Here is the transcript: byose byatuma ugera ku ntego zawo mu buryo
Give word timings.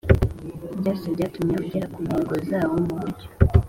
byose 0.79 1.05
byatuma 1.13 1.51
ugera 1.61 1.85
ku 1.93 1.99
ntego 2.05 2.33
zawo 2.49 2.75
mu 2.85 2.93
buryo 2.99 3.27